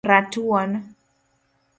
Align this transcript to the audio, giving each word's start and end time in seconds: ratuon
ratuon 0.09 0.71